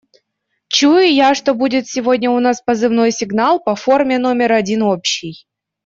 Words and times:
Чую 0.69 1.09
я, 1.13 1.35
что 1.35 1.53
будет 1.53 1.87
сегодня 1.87 2.31
у 2.31 2.39
нас 2.39 2.59
позывной 2.59 3.11
сигнал 3.11 3.59
по 3.59 3.75
форме 3.75 4.17
номер 4.17 4.51
один 4.53 4.81
общий. 4.81 5.45